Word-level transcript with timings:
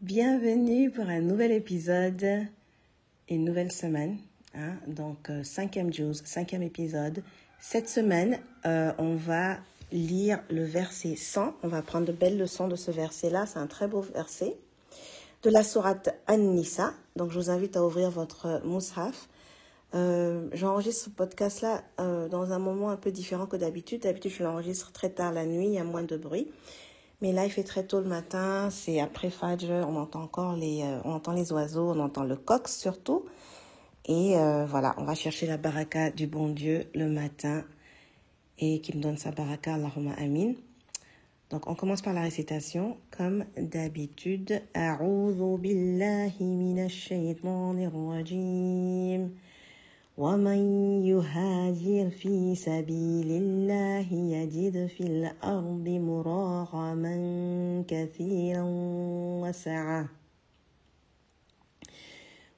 Bienvenue 0.00 0.90
pour 0.90 1.04
un 1.04 1.20
nouvel 1.20 1.52
épisode, 1.52 2.24
une 3.28 3.44
nouvelle 3.44 3.70
semaine. 3.70 4.16
Hein, 4.54 4.76
donc, 4.86 5.28
euh, 5.28 5.44
cinquième 5.44 5.92
juice, 5.92 6.22
cinquième 6.24 6.62
épisode. 6.62 7.22
Cette 7.60 7.86
semaine, 7.86 8.40
euh, 8.64 8.92
on 8.96 9.14
va 9.14 9.58
lire 9.92 10.42
le 10.48 10.64
verset 10.64 11.16
100. 11.16 11.54
On 11.62 11.68
va 11.68 11.82
prendre 11.82 12.06
de 12.06 12.12
belles 12.12 12.38
leçons 12.38 12.66
de 12.66 12.76
ce 12.76 12.90
verset-là. 12.90 13.44
C'est 13.44 13.58
un 13.58 13.66
très 13.66 13.88
beau 13.88 14.00
verset. 14.00 14.56
De 15.42 15.50
la 15.50 15.62
sourate 15.62 16.18
An-Nisa. 16.28 16.94
Donc, 17.16 17.30
je 17.30 17.38
vous 17.38 17.50
invite 17.50 17.76
à 17.76 17.84
ouvrir 17.84 18.10
votre 18.10 18.62
mushaf. 18.64 19.28
Euh, 19.94 20.48
J'enregistre 20.54 21.04
ce 21.04 21.10
podcast-là 21.10 21.82
euh, 22.00 22.26
dans 22.28 22.52
un 22.52 22.58
moment 22.58 22.88
un 22.88 22.96
peu 22.96 23.10
différent 23.10 23.44
que 23.44 23.56
d'habitude. 23.56 24.04
D'habitude, 24.04 24.32
je 24.32 24.44
l'enregistre 24.44 24.92
très 24.92 25.10
tard 25.10 25.32
la 25.32 25.44
nuit, 25.44 25.66
il 25.66 25.74
y 25.74 25.78
a 25.78 25.84
moins 25.84 26.04
de 26.04 26.16
bruit. 26.16 26.48
Mais 27.22 27.32
là, 27.32 27.44
il 27.44 27.50
fait 27.50 27.64
très 27.64 27.84
tôt 27.84 28.00
le 28.00 28.08
matin, 28.08 28.70
c'est 28.70 28.98
après 28.98 29.28
Fajr, 29.28 29.86
on 29.86 29.96
entend 29.96 30.22
encore 30.22 30.56
les, 30.56 30.82
euh, 30.82 31.00
on 31.04 31.12
entend 31.12 31.32
les 31.32 31.52
oiseaux, 31.52 31.90
on 31.90 32.00
entend 32.00 32.24
le 32.24 32.36
coq 32.36 32.66
surtout. 32.66 33.26
Et 34.06 34.38
euh, 34.38 34.64
voilà, 34.66 34.94
on 34.96 35.04
va 35.04 35.14
chercher 35.14 35.46
la 35.46 35.58
baraka 35.58 36.10
du 36.10 36.26
bon 36.26 36.48
Dieu 36.48 36.86
le 36.94 37.08
matin 37.08 37.64
et 38.58 38.80
qui 38.80 38.96
me 38.96 39.02
donne 39.02 39.18
sa 39.18 39.32
baraka, 39.32 39.74
Allahumma 39.74 40.14
amin. 40.14 40.54
Donc 41.50 41.66
on 41.66 41.74
commence 41.74 42.00
par 42.00 42.14
la 42.14 42.22
récitation 42.22 42.96
comme 43.10 43.44
d'habitude. 43.56 44.62
Billahi 45.58 46.76
rajim. 48.08 49.30
ومن 50.18 50.60
يهاجر 51.04 52.10
في 52.10 52.54
سبيل 52.54 53.30
الله 53.30 54.12
يجد 54.12 54.86
في 54.86 55.00
الأرض 55.00 55.88
مراغما 55.88 57.14
كثيرا 57.88 58.66
وسعة. 59.42 60.08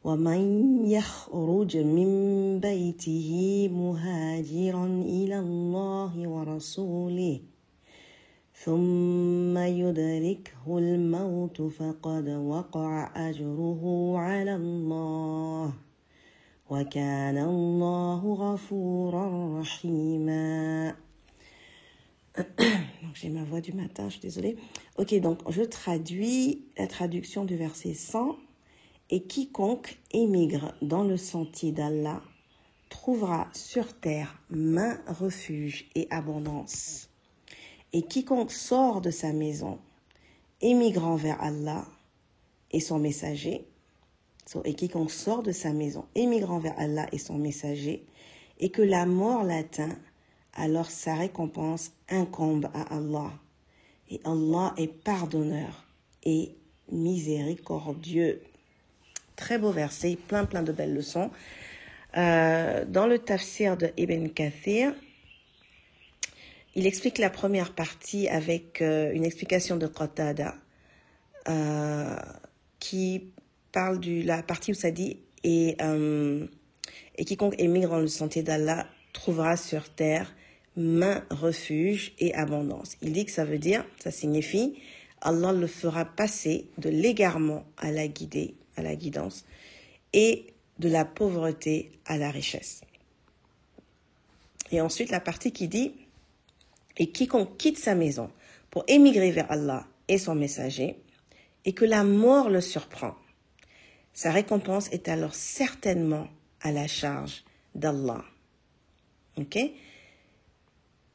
ومن 0.04 0.42
يخرج 0.86 1.76
من 1.76 2.10
بيته 2.60 3.30
مهاجرا 3.72 4.86
إلى 4.86 5.38
الله 5.38 6.28
ورسوله 6.28 7.40
ثم 8.64 9.58
يدركه 9.58 10.78
الموت 10.78 11.62
فقد 11.62 12.28
وقع 12.28 13.28
أجره 13.30 14.12
على 14.18 14.56
الله. 14.56 15.72
وكان 16.71 17.37
الله 17.37 18.33
غفورا 18.33 19.59
رحيما 19.59 20.95
j'ai 23.15 23.29
ma 23.29 23.43
voix 23.43 23.61
du 23.61 23.73
matin, 23.73 24.09
je 24.09 24.13
suis 24.13 24.21
désolée. 24.21 24.57
Ok, 24.97 25.15
donc 25.19 25.39
je 25.49 25.63
traduis 25.63 26.65
la 26.77 26.85
traduction 26.85 27.45
du 27.45 27.55
verset 27.55 27.95
100 27.95 28.37
Et 29.09 29.23
quiconque 29.23 29.97
émigre 30.11 30.75
dans 30.81 31.03
le 31.03 31.17
sentier 31.17 31.71
d'Allah 31.71 32.21
trouvera 32.89 33.47
sur 33.53 33.93
terre 33.99 34.39
main, 34.49 34.99
refuge 35.07 35.89
et 35.95 36.07
abondance. 36.09 37.09
Et 37.93 38.03
quiconque 38.03 38.51
sort 38.51 39.01
de 39.01 39.11
sa 39.11 39.31
maison, 39.33 39.79
émigrant 40.61 41.15
vers 41.15 41.41
Allah 41.41 41.85
et 42.71 42.81
son 42.81 42.99
messager, 42.99 43.65
et 44.64 44.74
quiconque 44.74 45.10
sort 45.10 45.42
de 45.42 45.52
sa 45.52 45.72
maison, 45.72 46.04
émigrant 46.14 46.58
vers 46.58 46.78
Allah 46.78 47.06
et 47.12 47.18
son 47.18 47.38
messager, 47.38 48.04
et 48.60 48.70
que 48.70 48.82
la 48.82 49.06
mort 49.06 49.44
l'atteint, 49.44 49.96
alors 50.54 50.90
sa 50.90 51.14
récompense 51.14 51.92
incombe 52.10 52.68
à 52.74 52.96
Allah. 52.96 53.32
Et 54.10 54.20
Allah 54.24 54.74
est 54.76 54.92
pardonneur 54.92 55.86
et 56.24 56.54
miséricordieux. 56.90 58.42
Très 59.36 59.58
beau 59.58 59.70
verset, 59.70 60.18
plein 60.28 60.44
plein 60.44 60.62
de 60.62 60.72
belles 60.72 60.94
leçons. 60.94 61.30
Euh, 62.16 62.84
dans 62.84 63.06
le 63.06 63.18
tafsir 63.18 63.78
de 63.78 63.90
Ibn 63.96 64.28
Kathir, 64.28 64.92
il 66.74 66.86
explique 66.86 67.18
la 67.18 67.30
première 67.30 67.74
partie 67.74 68.28
avec 68.28 68.82
euh, 68.82 69.12
une 69.12 69.24
explication 69.24 69.76
de 69.76 69.86
Qatada 69.86 70.54
euh, 71.48 72.16
qui 72.78 73.32
parle 73.72 74.00
de 74.00 74.22
la 74.22 74.42
partie 74.42 74.72
où 74.72 74.74
ça 74.74 74.90
dit 74.90 75.18
et, 75.44 75.76
euh, 75.80 76.46
et 77.16 77.24
quiconque 77.24 77.54
émigre 77.58 77.90
dans 77.90 78.00
le 78.00 78.06
sentier 78.06 78.42
d'Allah 78.42 78.86
trouvera 79.12 79.56
sur 79.56 79.88
terre 79.90 80.34
main, 80.76 81.24
refuge 81.30 82.12
et 82.18 82.34
abondance. 82.34 82.96
Il 83.02 83.12
dit 83.12 83.26
que 83.26 83.32
ça 83.32 83.44
veut 83.44 83.58
dire, 83.58 83.84
ça 83.98 84.10
signifie, 84.10 84.78
Allah 85.20 85.52
le 85.52 85.66
fera 85.66 86.04
passer 86.04 86.66
de 86.78 86.88
l'égarement 86.88 87.64
à 87.76 87.90
la 87.92 88.08
guidée 88.08 88.54
à 88.76 88.82
la 88.82 88.96
guidance 88.96 89.44
et 90.12 90.46
de 90.78 90.88
la 90.88 91.04
pauvreté 91.04 91.92
à 92.06 92.16
la 92.16 92.30
richesse. 92.30 92.82
Et 94.70 94.80
ensuite 94.80 95.10
la 95.10 95.20
partie 95.20 95.52
qui 95.52 95.68
dit 95.68 95.92
et 96.96 97.10
quiconque 97.10 97.56
quitte 97.56 97.78
sa 97.78 97.94
maison 97.94 98.30
pour 98.70 98.84
émigrer 98.88 99.30
vers 99.30 99.50
Allah 99.50 99.86
et 100.08 100.18
son 100.18 100.34
messager 100.34 100.96
et 101.64 101.72
que 101.72 101.84
la 101.84 102.04
mort 102.04 102.50
le 102.50 102.60
surprend, 102.60 103.14
sa 104.12 104.30
récompense 104.30 104.88
est 104.90 105.08
alors 105.08 105.34
certainement 105.34 106.28
à 106.60 106.72
la 106.72 106.86
charge 106.86 107.44
d'Allah. 107.74 108.24
Ok? 109.36 109.58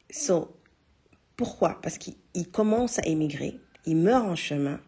So, 0.09 0.57
pourquoi? 1.35 1.79
Parce 1.81 1.97
qu'il 1.97 2.51
commence 2.51 2.99
à 2.99 3.05
émigrer, 3.05 3.59
il 3.85 3.97
meurt 3.97 4.25
en 4.25 4.35
chemin, 4.35 4.81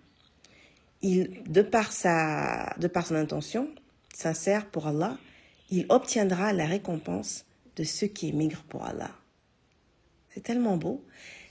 il, 1.02 1.44
de 1.48 1.62
par 1.62 1.92
sa, 1.92 2.76
de 2.80 2.88
par 2.88 3.06
son 3.06 3.16
intention 3.16 3.70
sincère 4.14 4.70
pour 4.70 4.88
Allah, 4.88 5.18
il 5.70 5.86
obtiendra 5.90 6.52
la 6.52 6.66
récompense 6.66 7.46
de 7.76 7.84
ceux 7.84 8.08
qui 8.08 8.30
émigrent 8.30 8.64
pour 8.64 8.86
Allah. 8.86 9.12
C'est 10.30 10.42
tellement 10.42 10.78
beau. 10.78 11.06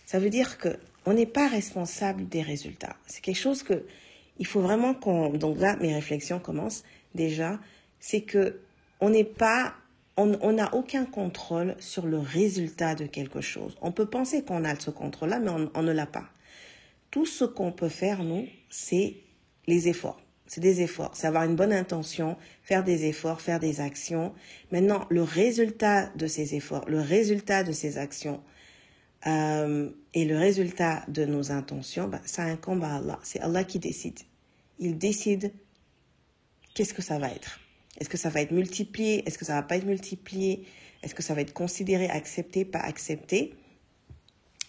Ça 0.05 0.19
veut 0.19 0.31
dire 0.31 0.59
que 0.59 0.79
on 1.07 1.15
n'est 1.15 1.27
pas 1.27 1.49
responsable 1.49 2.29
des 2.29 2.43
résultats. 2.43 2.97
C'est 3.07 3.23
quelque 3.23 3.39
chose 3.39 3.63
que 3.63 3.87
il 4.39 4.47
faut 4.47 4.61
vraiment 4.61 4.95
qu'on. 4.95 5.31
Donc 5.31 5.59
là, 5.59 5.77
mes 5.77 5.95
réflexions 5.95 6.39
commencent 6.39 6.85
déjà. 7.15 7.59
C'est 8.01 8.23
que 8.23 8.61
on 9.01 9.11
n'est 9.11 9.25
pas, 9.25 9.75
on 10.17 10.53
n'a 10.53 10.75
aucun 10.75 11.05
contrôle 11.05 11.77
sur 11.79 12.07
le 12.07 12.19
résultat 12.19 12.95
de 12.95 13.07
quelque 13.07 13.41
chose. 13.41 13.77
On 13.81 13.93
peut 13.93 14.07
penser 14.07 14.43
qu'on 14.43 14.65
a 14.65 14.79
ce 14.79 14.91
contrôle-là, 14.91 15.39
mais 15.39 15.51
on, 15.51 15.71
on 15.75 15.83
ne 15.83 15.93
l'a 15.93 16.07
pas. 16.07 16.29
Tout 17.11 17.27
ce 17.27 17.45
qu'on 17.45 17.73
peut 17.73 17.89
faire, 17.89 18.25
nous, 18.25 18.47
c'est 18.69 19.17
les 19.67 19.89
efforts. 19.89 20.21
C'est 20.47 20.61
des 20.61 20.81
efforts. 20.81 21.11
C'est 21.15 21.27
avoir 21.27 21.45
une 21.45 21.57
bonne 21.57 21.73
intention, 21.73 22.37
faire 22.63 22.83
des 22.83 23.05
efforts, 23.05 23.41
faire 23.41 23.61
des 23.61 23.81
actions. 23.81 24.33
Maintenant, 24.73 25.07
le 25.11 25.23
résultat 25.23 26.11
de 26.17 26.27
ces 26.27 26.55
efforts, 26.55 26.89
le 26.89 27.01
résultat 27.01 27.63
de 27.63 27.73
ces 27.73 27.99
actions 27.99 28.41
euh, 29.27 29.91
et 30.15 30.25
le 30.25 30.37
résultat 30.37 31.05
de 31.09 31.25
nos 31.25 31.51
intentions, 31.51 32.09
bah, 32.09 32.21
ça 32.25 32.43
incombe 32.43 32.85
à 32.85 32.97
Allah. 32.97 33.19
C'est 33.23 33.41
Allah 33.41 33.65
qui 33.65 33.79
décide. 33.79 34.21
Il 34.79 34.99
décide 34.99 35.53
qu'est-ce 36.75 36.95
que 36.95 37.03
ça 37.03 37.19
va 37.19 37.29
être. 37.31 37.61
Est-ce 37.99 38.09
que 38.09 38.17
ça 38.17 38.31
va 38.31 38.41
être 38.41 38.53
multiplié? 38.53 39.27
Est-ce 39.27 39.39
que 39.39 39.45
ça 39.45 39.55
va 39.55 39.63
pas 39.63 39.77
être 39.77 39.87
multiplié? 39.87 40.67
Est-ce 41.03 41.15
que 41.15 41.23
ça 41.23 41.35
va 41.35 41.41
être 41.41 41.53
considéré, 41.53 42.09
accepté, 42.09 42.65
pas 42.65 42.79
accepté? 42.79 43.55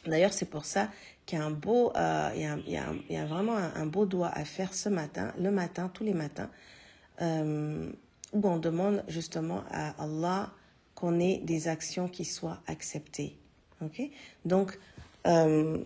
D'ailleurs, 0.05 0.33
c'est 0.33 0.49
pour 0.49 0.65
ça 0.65 0.89
qu'il 1.25 1.37
y 1.37 1.41
a 1.41 1.45
un 1.45 1.51
beau, 1.51 1.91
euh, 1.95 2.31
il, 2.35 3.11
y 3.11 3.17
a, 3.17 3.25
vraiment 3.25 3.55
un, 3.55 3.73
un, 3.75 3.85
beau 3.85 4.05
doigt 4.05 4.29
à 4.29 4.45
faire 4.45 4.73
ce 4.73 4.89
matin, 4.89 5.33
le 5.37 5.51
matin, 5.51 5.91
tous 5.93 6.03
les 6.03 6.13
matins, 6.13 6.49
euh, 7.21 7.91
où 8.33 8.47
on 8.47 8.57
demande 8.57 9.03
justement 9.07 9.63
à 9.69 10.01
Allah 10.03 10.51
qu'on 10.95 11.19
ait 11.19 11.37
des 11.43 11.67
actions 11.67 12.07
qui 12.07 12.25
soient 12.25 12.61
acceptées. 12.65 13.37
Ok? 13.83 14.01
Donc, 14.45 14.77
euh, 15.27 15.77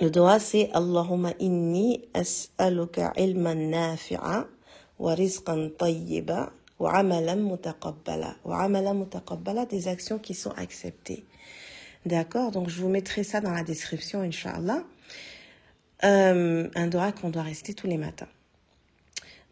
le 0.00 0.10
doigt 0.10 0.38
c'est 0.38 0.70
Allahumma 0.72 1.32
inni 1.38 2.02
as'aluka 2.14 3.12
ilman 3.16 3.70
nafi'a 3.70 4.46
wa 4.98 5.14
rizqan 5.14 5.70
tayyiba 5.78 6.52
wa 6.78 6.94
amalan 6.94 7.36
mutaqabbala. 7.36 8.36
Wa 8.44 8.62
amalan 8.62 8.94
mutaqabbala, 8.94 9.66
des 9.66 9.88
actions 9.88 10.18
qui 10.18 10.34
sont 10.34 10.52
acceptées. 10.52 11.24
D'accord? 12.06 12.50
Donc, 12.50 12.68
je 12.68 12.80
vous 12.80 12.88
mettrai 12.88 13.22
ça 13.22 13.40
dans 13.40 13.52
la 13.52 13.62
description, 13.62 14.22
Inch'Allah. 14.22 14.82
Euh, 16.04 16.68
un 16.74 16.86
doigt 16.88 17.12
qu'on 17.12 17.30
doit 17.30 17.42
rester 17.42 17.74
tous 17.74 17.86
les 17.86 17.96
matins. 17.98 18.26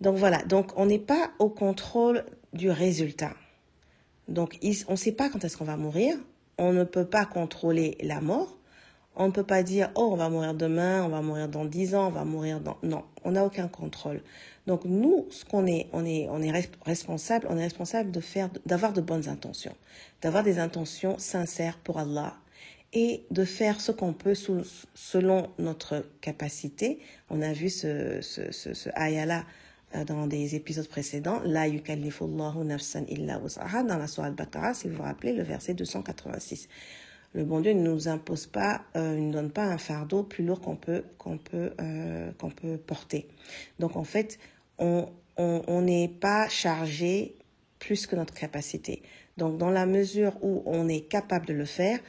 Donc 0.00 0.16
voilà, 0.16 0.38
donc 0.44 0.72
on 0.76 0.86
n'est 0.86 0.98
pas 0.98 1.30
au 1.38 1.48
contrôle 1.48 2.24
du 2.52 2.70
résultat. 2.70 3.34
Donc 4.28 4.58
on 4.88 4.92
ne 4.92 4.96
sait 4.96 5.12
pas 5.12 5.28
quand 5.28 5.44
est-ce 5.44 5.56
qu'on 5.56 5.64
va 5.64 5.76
mourir, 5.76 6.16
on 6.60 6.72
ne 6.72 6.84
peut 6.84 7.06
pas 7.06 7.24
contrôler 7.24 7.96
la 8.02 8.20
mort, 8.20 8.58
on 9.16 9.26
ne 9.26 9.32
peut 9.32 9.44
pas 9.44 9.62
dire 9.62 9.90
oh 9.94 10.10
on 10.12 10.16
va 10.16 10.28
mourir 10.28 10.54
demain, 10.54 11.02
on 11.02 11.08
va 11.08 11.22
mourir 11.22 11.48
dans 11.48 11.64
dix 11.64 11.94
ans, 11.94 12.08
on 12.08 12.10
va 12.10 12.24
mourir 12.24 12.60
dans 12.60 12.76
non, 12.82 13.02
on 13.24 13.32
n'a 13.32 13.44
aucun 13.44 13.66
contrôle. 13.66 14.20
Donc 14.66 14.84
nous, 14.84 15.26
ce 15.30 15.44
qu'on 15.44 15.66
est, 15.66 15.88
on 15.92 16.04
est, 16.04 16.28
on 16.30 16.42
est 16.42 16.52
responsable, 16.84 17.46
on 17.48 17.56
est 17.56 17.64
responsable 17.64 18.10
de 18.10 18.20
faire, 18.20 18.50
d'avoir 18.66 18.92
de 18.92 19.00
bonnes 19.00 19.28
intentions, 19.28 19.74
d'avoir 20.20 20.44
des 20.44 20.58
intentions 20.58 21.18
sincères 21.18 21.78
pour 21.78 21.98
Allah 21.98 22.36
et 22.92 23.24
de 23.30 23.44
faire 23.44 23.80
ce 23.80 23.90
qu'on 23.90 24.12
peut 24.12 24.34
selon 24.34 25.48
notre 25.58 26.04
capacité. 26.20 27.00
On 27.30 27.40
a 27.40 27.52
vu 27.52 27.70
ce, 27.70 28.20
ce, 28.20 28.52
ce, 28.52 28.74
ce 28.74 28.90
ayah-là 28.96 29.44
dans 30.06 30.26
des 30.26 30.54
épisodes 30.54 30.88
précédents, 30.88 31.40
La 31.44 31.66
yukallifullahu 31.66 32.64
nafsan 32.64 33.04
illa 33.08 33.38
wus'aha, 33.38 33.82
dans 33.82 33.98
la 33.98 34.06
Surah 34.06 34.28
Al-Baqarah, 34.28 34.74
si 34.74 34.88
vous 34.88 34.96
vous 34.96 35.02
rappelez, 35.02 35.32
le 35.32 35.42
verset 35.42 35.74
286. 35.74 36.68
Le 37.32 37.44
bon 37.44 37.60
Dieu 37.60 37.72
ne 37.72 37.82
nous 37.82 38.08
impose 38.08 38.46
pas, 38.46 38.82
euh, 38.96 39.16
ne 39.16 39.32
donne 39.32 39.52
pas 39.52 39.64
un 39.64 39.78
fardeau 39.78 40.24
plus 40.24 40.44
lourd 40.44 40.60
qu'on 40.60 40.74
peut, 40.74 41.04
qu'on 41.16 41.38
peut, 41.38 41.72
euh, 41.80 42.32
qu'on 42.38 42.50
peut 42.50 42.76
porter. 42.76 43.28
Donc 43.78 43.96
en 43.96 44.02
fait, 44.02 44.40
on 44.78 45.08
n'est 45.38 46.08
on, 46.08 46.08
pas 46.08 46.48
chargé 46.48 47.36
plus 47.78 48.08
que 48.08 48.16
notre 48.16 48.34
capacité. 48.34 49.02
Donc 49.36 49.58
dans 49.58 49.70
la 49.70 49.86
mesure 49.86 50.32
où 50.42 50.64
on 50.66 50.88
est 50.88 51.02
capable 51.02 51.46
de 51.46 51.54
le 51.54 51.64
faire, 51.66 52.00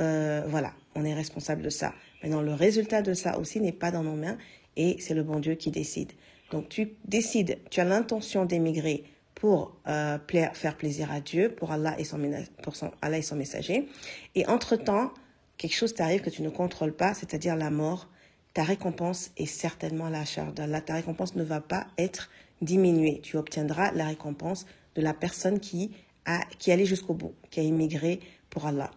euh, 0.00 0.44
voilà, 0.46 0.72
on 0.94 1.04
est 1.04 1.14
responsable 1.14 1.62
de 1.62 1.70
ça. 1.70 1.92
Maintenant, 2.22 2.40
le 2.40 2.54
résultat 2.54 3.02
de 3.02 3.12
ça 3.12 3.38
aussi 3.38 3.60
n'est 3.60 3.72
pas 3.72 3.90
dans 3.90 4.04
nos 4.04 4.14
mains 4.14 4.38
et 4.76 4.96
c'est 5.00 5.14
le 5.14 5.24
bon 5.24 5.40
Dieu 5.40 5.56
qui 5.56 5.72
décide. 5.72 6.12
Donc 6.50 6.68
tu 6.68 6.94
décides, 7.06 7.58
tu 7.70 7.80
as 7.80 7.84
l'intention 7.84 8.44
d'émigrer 8.44 9.04
pour 9.34 9.76
euh, 9.88 10.18
faire 10.52 10.76
plaisir 10.76 11.10
à 11.10 11.20
Dieu, 11.20 11.54
pour 11.54 11.72
Allah 11.72 11.98
et 11.98 12.04
son, 12.04 12.20
pour 12.62 12.76
son, 12.76 12.90
Allah 13.00 13.18
et 13.18 13.22
son 13.22 13.36
messager. 13.36 13.88
Et 14.34 14.46
entre-temps, 14.46 15.12
quelque 15.56 15.74
chose 15.74 15.94
t'arrive 15.94 16.20
que 16.20 16.30
tu 16.30 16.42
ne 16.42 16.50
contrôles 16.50 16.92
pas, 16.92 17.14
c'est-à-dire 17.14 17.56
la 17.56 17.70
mort. 17.70 18.08
Ta 18.52 18.64
récompense 18.64 19.30
est 19.36 19.46
certainement 19.46 20.10
la 20.10 20.24
charge 20.24 20.54
d'Allah. 20.54 20.80
Ta 20.80 20.94
récompense 20.94 21.36
ne 21.36 21.44
va 21.44 21.60
pas 21.60 21.86
être 21.96 22.28
diminuée. 22.60 23.20
Tu 23.22 23.36
obtiendras 23.36 23.92
la 23.92 24.06
récompense 24.06 24.66
de 24.94 25.02
la 25.02 25.14
personne 25.14 25.60
qui 25.60 25.92
a 26.26 26.40
qui 26.58 26.70
allait 26.70 26.84
jusqu'au 26.84 27.14
bout, 27.14 27.34
qui 27.50 27.60
a 27.60 27.62
immigré 27.62 28.20
pour 28.50 28.66
Allah. 28.66 28.90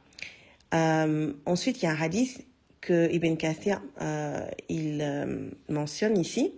Euh, 0.74 1.32
ensuite, 1.46 1.82
il 1.82 1.86
y 1.86 1.88
a 1.88 1.92
un 1.92 2.02
hadith 2.02 2.46
que 2.82 3.10
Ibn 3.14 3.36
Kathir 3.36 3.82
euh, 4.02 4.46
il 4.68 5.00
euh, 5.02 5.50
mentionne 5.70 6.18
ici 6.18 6.54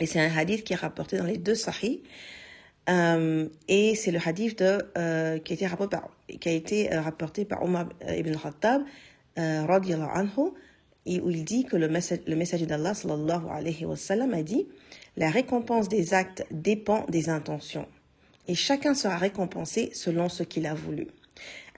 et 0.00 0.06
c'est 0.06 0.20
un 0.20 0.36
hadith 0.36 0.64
qui 0.64 0.72
est 0.72 0.76
rapporté 0.76 1.18
dans 1.18 1.24
les 1.24 1.38
deux 1.38 1.54
sahih. 1.54 2.02
Euh, 2.88 3.48
et 3.66 3.94
c'est 3.96 4.12
le 4.12 4.20
hadith 4.24 4.60
de, 4.60 4.78
euh, 4.96 5.38
qui, 5.38 5.52
a 5.52 5.56
été 5.56 5.66
rapporté 5.66 5.96
par, 5.96 6.10
qui 6.40 6.48
a 6.48 6.52
été 6.52 6.92
euh, 6.92 7.00
rapporté 7.00 7.44
par 7.44 7.62
Omar 7.62 7.88
ibn 8.08 8.36
Khattab, 8.36 8.82
euh, 9.38 9.66
anhu, 9.66 10.52
et 11.04 11.20
où 11.20 11.30
il 11.30 11.44
dit 11.44 11.64
que 11.64 11.76
le, 11.76 11.88
message, 11.88 12.20
le 12.26 12.36
messager 12.36 12.66
d'Allah 12.66 12.94
sallallahu 12.94 13.48
alayhi 13.50 13.84
wa 13.84 13.96
sallam 13.96 14.34
a 14.34 14.42
dit 14.42 14.66
La 15.16 15.30
récompense 15.30 15.88
des 15.88 16.14
actes 16.14 16.46
dépend 16.50 17.04
des 17.08 17.28
intentions, 17.28 17.86
et 18.46 18.54
chacun 18.54 18.94
sera 18.94 19.16
récompensé 19.16 19.90
selon 19.92 20.28
ce 20.28 20.44
qu'il 20.44 20.66
a 20.66 20.74
voulu. 20.74 21.08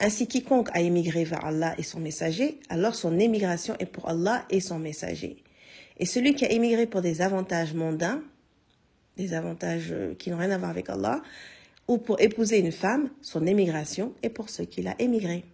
Ainsi, 0.01 0.29
quiconque 0.29 0.69
a 0.75 0.81
émigré 0.81 1.25
vers 1.25 1.45
Allah 1.45 1.75
et 1.79 1.83
son 1.83 2.01
messager, 2.01 2.61
alors 2.69 2.95
son 2.95 3.19
émigration 3.19 3.75
est 3.79 3.87
pour 3.87 4.09
Allah 4.09 4.45
et 4.51 4.61
son 4.61 4.79
messager. 4.79 5.43
Et 5.99 6.07
celui 6.07 6.35
qui 6.35 6.45
a 6.45 6.53
émigré 6.53 6.87
pour 6.87 7.01
des 7.01 7.23
avantages 7.23 7.75
mondains, 7.75 8.23
des 9.17 9.35
avantages 9.35 9.89
euh, 9.91 10.15
qui 10.15 10.31
n'ont 10.31 10.39
rien 10.39 10.51
à 10.51 10.59
voir 10.59 10.71
avec 10.71 10.89
Allah, 10.89 11.23
ou 11.89 11.99
pour 11.99 12.21
épouser 12.21 12.59
une 12.59 12.73
femme, 12.73 13.11
son 13.23 13.47
émigration 13.47 14.13
est 14.23 14.29
pour 14.29 14.49
ceux 14.49 14.65
qui 14.65 14.87
a 14.87 14.95
émigré. 15.01 15.45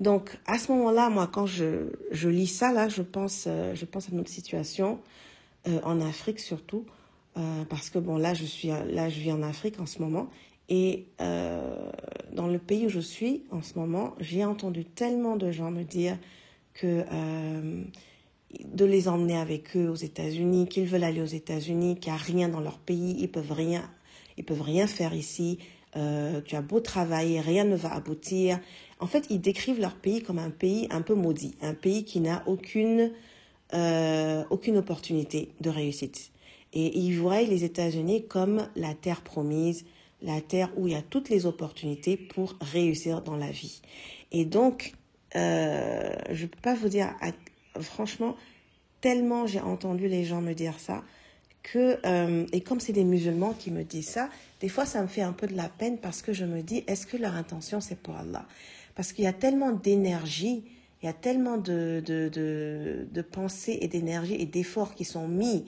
Donc, 0.00 0.36
à 0.46 0.58
ce 0.58 0.70
moment-là, 0.72 1.08
moi, 1.10 1.28
quand 1.32 1.46
je, 1.46 1.88
je, 2.10 2.28
lis 2.28 2.46
ça, 2.46 2.72
là, 2.72 2.88
je 2.88 3.02
pense, 3.02 3.44
euh, 3.46 3.74
je 3.74 3.84
pense 3.84 4.08
à 4.08 4.12
notre 4.12 4.30
situation, 4.30 5.00
euh, 5.66 5.80
en 5.82 6.00
Afrique 6.00 6.40
surtout, 6.40 6.84
parce 7.70 7.88
que, 7.88 8.00
bon, 8.00 8.16
là 8.16 8.34
je, 8.34 8.44
suis, 8.44 8.66
là, 8.66 9.08
je 9.08 9.20
vis 9.20 9.30
en 9.30 9.44
Afrique 9.44 9.78
en 9.78 9.86
ce 9.86 10.00
moment, 10.00 10.28
et 10.68 11.06
dans 12.32 12.48
le 12.48 12.58
pays 12.58 12.86
où 12.86 12.88
je 12.88 12.98
suis 12.98 13.44
en 13.52 13.62
ce 13.62 13.78
moment, 13.78 14.16
j'ai 14.18 14.44
entendu 14.44 14.84
tellement 14.84 15.36
de 15.36 15.52
gens 15.52 15.70
me 15.70 15.84
dire 15.84 16.18
que 16.74 17.04
de 18.64 18.84
les 18.84 19.08
emmener 19.08 19.36
avec 19.36 19.76
eux 19.76 19.88
aux 19.88 19.96
États-Unis, 19.96 20.68
qu'ils 20.68 20.86
veulent 20.86 21.04
aller 21.04 21.20
aux 21.20 21.26
États-Unis, 21.26 21.96
qu'il 21.96 22.12
n'y 22.12 22.18
a 22.18 22.22
rien 22.22 22.48
dans 22.48 22.60
leur 22.60 22.78
pays, 22.78 23.16
ils 23.18 23.30
peuvent 23.30 23.52
rien, 23.52 23.90
ils 24.36 24.44
peuvent 24.44 24.62
rien 24.62 24.86
faire 24.86 25.14
ici. 25.14 25.58
Euh, 25.96 26.40
tu 26.42 26.54
as 26.56 26.62
beau 26.62 26.80
travailler, 26.80 27.40
rien 27.40 27.64
ne 27.64 27.76
va 27.76 27.92
aboutir. 27.92 28.60
En 29.00 29.06
fait, 29.06 29.26
ils 29.30 29.40
décrivent 29.40 29.80
leur 29.80 29.96
pays 29.96 30.22
comme 30.22 30.38
un 30.38 30.50
pays 30.50 30.86
un 30.90 31.02
peu 31.02 31.14
maudit, 31.14 31.54
un 31.62 31.74
pays 31.74 32.04
qui 32.04 32.20
n'a 32.20 32.42
aucune 32.46 33.10
euh, 33.74 34.44
aucune 34.48 34.78
opportunité 34.78 35.52
de 35.60 35.68
réussite. 35.68 36.30
Et 36.72 36.98
ils 36.98 37.18
voient 37.18 37.42
les 37.42 37.64
États-Unis 37.64 38.26
comme 38.26 38.66
la 38.76 38.94
terre 38.94 39.20
promise, 39.20 39.84
la 40.22 40.40
terre 40.40 40.70
où 40.76 40.86
il 40.86 40.94
y 40.94 40.96
a 40.96 41.02
toutes 41.02 41.28
les 41.28 41.44
opportunités 41.44 42.16
pour 42.16 42.56
réussir 42.62 43.20
dans 43.20 43.36
la 43.36 43.50
vie. 43.50 43.82
Et 44.32 44.46
donc, 44.46 44.94
euh, 45.36 46.14
je 46.30 46.42
ne 46.44 46.48
peux 46.48 46.60
pas 46.62 46.74
vous 46.74 46.88
dire 46.88 47.14
franchement, 47.80 48.36
tellement 49.00 49.46
j'ai 49.46 49.60
entendu 49.60 50.08
les 50.08 50.24
gens 50.24 50.40
me 50.40 50.54
dire 50.54 50.78
ça 50.78 51.04
que, 51.62 51.98
euh, 52.06 52.46
et 52.52 52.60
comme 52.60 52.80
c'est 52.80 52.92
des 52.92 53.04
musulmans 53.04 53.52
qui 53.52 53.70
me 53.70 53.84
disent 53.84 54.08
ça, 54.08 54.30
des 54.60 54.68
fois 54.68 54.86
ça 54.86 55.02
me 55.02 55.08
fait 55.08 55.22
un 55.22 55.32
peu 55.32 55.46
de 55.46 55.56
la 55.56 55.68
peine 55.68 55.98
parce 55.98 56.22
que 56.22 56.32
je 56.32 56.44
me 56.44 56.62
dis, 56.62 56.84
est-ce 56.86 57.06
que 57.06 57.16
leur 57.16 57.34
intention 57.34 57.80
c'est 57.80 57.98
pour 57.98 58.16
Allah? 58.16 58.46
Parce 58.94 59.12
qu'il 59.12 59.24
y 59.24 59.28
a 59.28 59.32
tellement 59.32 59.72
d'énergie, 59.72 60.64
il 61.02 61.06
y 61.06 61.08
a 61.08 61.12
tellement 61.12 61.56
de, 61.58 62.02
de, 62.04 62.28
de, 63.12 63.22
pensées 63.22 63.78
et 63.80 63.88
d'énergie 63.88 64.34
et 64.34 64.46
d'efforts 64.46 64.94
qui 64.94 65.04
sont 65.04 65.28
mis 65.28 65.64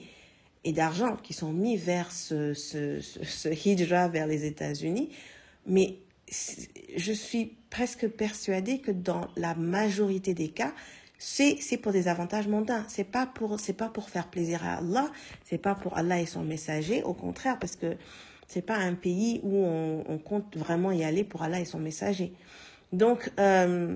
et 0.63 0.73
d'argent 0.73 1.15
qui 1.15 1.33
sont 1.33 1.53
mis 1.53 1.77
vers 1.77 2.11
ce, 2.11 2.53
ce, 2.53 2.99
ce, 2.99 3.23
ce 3.23 3.49
hijra 3.49 4.09
vers 4.09 4.27
les 4.27 4.45
États-Unis. 4.45 5.09
Mais 5.65 5.95
je 6.95 7.13
suis 7.13 7.53
presque 7.69 8.07
persuadée 8.07 8.79
que 8.79 8.91
dans 8.91 9.27
la 9.37 9.55
majorité 9.55 10.33
des 10.33 10.49
cas, 10.49 10.73
c'est 11.23 11.77
pour 11.77 11.91
des 11.91 12.07
avantages 12.07 12.47
mondains. 12.47 12.83
C'est 12.87 13.03
pas 13.03 13.27
pour 13.27 13.59
c'est 13.59 13.73
pas 13.73 13.89
pour 13.89 14.09
faire 14.09 14.27
plaisir 14.27 14.65
à 14.65 14.77
Allah. 14.77 15.11
C'est 15.45 15.59
pas 15.59 15.75
pour 15.75 15.95
Allah 15.95 16.19
et 16.19 16.25
son 16.25 16.41
messager. 16.41 17.03
Au 17.03 17.13
contraire 17.13 17.59
parce 17.59 17.75
que 17.75 17.95
c'est 18.47 18.63
pas 18.63 18.75
un 18.75 18.95
pays 18.95 19.39
où 19.43 19.55
on, 19.55 20.03
on, 20.09 20.17
compte 20.17 20.57
vraiment 20.57 20.91
y 20.91 21.03
aller 21.03 21.23
pour 21.23 21.43
Allah 21.43 21.59
et 21.59 21.65
son 21.65 21.79
messager. 21.79 22.33
Donc 22.91 23.31
euh, 23.39 23.95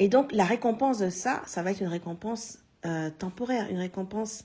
et 0.00 0.08
donc 0.08 0.32
la 0.32 0.44
récompense 0.44 0.98
de 0.98 1.08
ça 1.08 1.42
ça 1.46 1.62
va 1.62 1.70
être 1.70 1.80
une 1.80 1.86
récompense 1.86 2.58
euh, 2.84 3.10
temporaire. 3.10 3.68
Une 3.70 3.78
récompense 3.78 4.44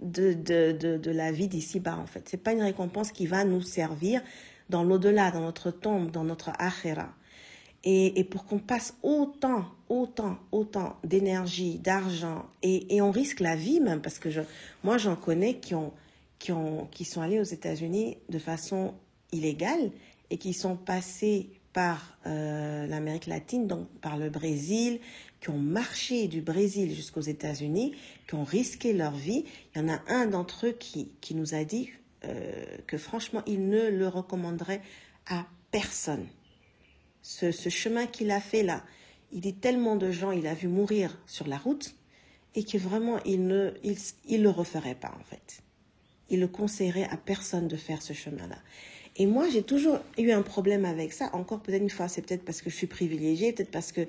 de, 0.00 0.32
de, 0.32 0.72
de, 0.72 0.96
de 0.96 1.10
la 1.12 1.30
vie 1.30 1.46
d'ici-bas 1.46 1.96
en 1.96 2.06
fait. 2.06 2.28
C'est 2.28 2.42
pas 2.42 2.52
une 2.52 2.62
récompense 2.62 3.12
qui 3.12 3.26
va 3.26 3.44
nous 3.44 3.62
servir 3.62 4.20
dans 4.68 4.82
l'au-delà 4.82 5.30
dans 5.30 5.42
notre 5.42 5.70
tombe 5.70 6.10
dans 6.10 6.24
notre 6.24 6.50
akhira 6.58 7.14
et, 7.84 8.24
pour 8.24 8.44
qu'on 8.44 8.58
passe 8.58 8.94
autant, 9.02 9.64
autant, 9.88 10.38
autant 10.52 10.96
d'énergie, 11.04 11.78
d'argent, 11.78 12.46
et, 12.62 12.94
et 12.94 13.02
on 13.02 13.10
risque 13.10 13.40
la 13.40 13.56
vie 13.56 13.80
même, 13.80 14.00
parce 14.00 14.18
que 14.18 14.30
je, 14.30 14.40
moi 14.84 14.98
j'en 14.98 15.16
connais 15.16 15.58
qui, 15.58 15.74
ont, 15.74 15.92
qui, 16.38 16.52
ont, 16.52 16.86
qui 16.92 17.04
sont 17.04 17.20
allés 17.20 17.40
aux 17.40 17.44
États-Unis 17.44 18.18
de 18.28 18.38
façon 18.38 18.94
illégale 19.32 19.90
et 20.30 20.38
qui 20.38 20.52
sont 20.52 20.76
passés 20.76 21.50
par 21.72 22.18
euh, 22.26 22.86
l'Amérique 22.86 23.26
latine, 23.26 23.66
donc 23.66 23.88
par 24.00 24.16
le 24.16 24.30
Brésil, 24.30 25.00
qui 25.40 25.50
ont 25.50 25.58
marché 25.58 26.28
du 26.28 26.40
Brésil 26.40 26.94
jusqu'aux 26.94 27.20
États-Unis, 27.20 27.94
qui 28.28 28.34
ont 28.34 28.44
risqué 28.44 28.92
leur 28.92 29.12
vie. 29.12 29.44
Il 29.74 29.80
y 29.80 29.84
en 29.84 29.88
a 29.88 30.00
un 30.08 30.26
d'entre 30.26 30.68
eux 30.68 30.76
qui, 30.78 31.10
qui 31.20 31.34
nous 31.34 31.54
a 31.54 31.64
dit 31.64 31.90
euh, 32.24 32.64
que 32.86 32.98
franchement, 32.98 33.42
il 33.46 33.68
ne 33.68 33.88
le 33.88 34.06
recommanderait 34.06 34.82
à 35.26 35.46
personne 35.70 36.26
ce, 37.22 37.52
ce 37.52 37.68
chemin 37.68 38.06
qu'il 38.06 38.30
a 38.30 38.40
fait 38.40 38.62
là, 38.62 38.82
il 39.32 39.40
dit 39.40 39.54
tellement 39.54 39.96
de 39.96 40.10
gens, 40.10 40.30
il 40.30 40.46
a 40.46 40.54
vu 40.54 40.68
mourir 40.68 41.18
sur 41.26 41.46
la 41.46 41.56
route 41.56 41.94
et 42.54 42.64
que 42.64 42.76
vraiment, 42.76 43.18
il 43.24 43.46
ne 43.46 43.72
il, 43.82 43.96
il 44.28 44.42
le 44.42 44.50
referait 44.50 44.94
pas, 44.94 45.12
en 45.18 45.24
fait. 45.24 45.62
Il 46.28 46.40
le 46.40 46.48
conseillerait 46.48 47.08
à 47.10 47.16
personne 47.16 47.68
de 47.68 47.76
faire 47.76 48.02
ce 48.02 48.12
chemin-là. 48.12 48.58
Et 49.16 49.26
moi, 49.26 49.48
j'ai 49.48 49.62
toujours 49.62 49.98
eu 50.18 50.30
un 50.30 50.42
problème 50.42 50.84
avec 50.84 51.12
ça. 51.12 51.30
Encore 51.32 51.60
peut-être 51.60 51.82
une 51.82 51.90
fois, 51.90 52.08
c'est 52.08 52.22
peut-être 52.22 52.44
parce 52.44 52.62
que 52.62 52.70
je 52.70 52.76
suis 52.76 52.86
privilégiée, 52.86 53.52
peut-être 53.52 53.70
parce 53.70 53.92
que 53.92 54.06